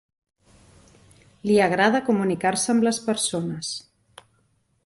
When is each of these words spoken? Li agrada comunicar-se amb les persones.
Li 1.49 1.59
agrada 1.67 2.03
comunicar-se 2.09 2.75
amb 2.75 2.89
les 2.89 3.03
persones. 3.11 3.75